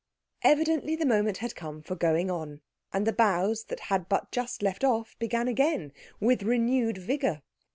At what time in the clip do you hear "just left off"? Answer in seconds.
4.31-5.15